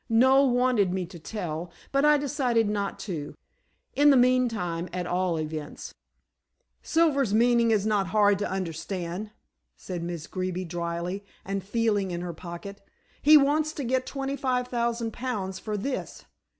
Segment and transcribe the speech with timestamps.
[0.09, 3.35] Noel wanted me to tell, but I decided not to
[3.93, 5.93] in the meantime at all events."
[6.81, 9.29] "Silver's meaning is not hard to understand,"
[9.77, 12.81] said Miss Greeby, drily and feeling in her pocket.
[13.21, 16.25] "He wants to get twenty five thousand pounds for this."